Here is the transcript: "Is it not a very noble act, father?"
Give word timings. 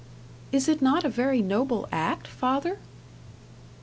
"Is 0.51 0.67
it 0.67 0.81
not 0.81 1.03
a 1.03 1.09
very 1.09 1.43
noble 1.43 1.87
act, 1.91 2.25
father?" 2.25 2.79